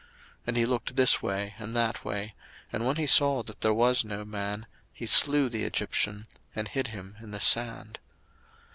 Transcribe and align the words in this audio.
02:002:012 0.01 0.09
And 0.47 0.57
he 0.57 0.65
looked 0.65 0.95
this 0.95 1.21
way 1.21 1.53
and 1.59 1.75
that 1.75 2.03
way, 2.03 2.33
and 2.73 2.87
when 2.87 2.95
he 2.95 3.05
saw 3.05 3.43
that 3.43 3.61
there 3.61 3.71
was 3.71 4.03
no 4.03 4.25
man, 4.25 4.65
he 4.91 5.05
slew 5.05 5.47
the 5.47 5.63
Egyptian, 5.63 6.25
and 6.55 6.67
hid 6.67 6.87
him 6.87 7.17
in 7.21 7.29
the 7.29 7.39
sand. 7.39 7.99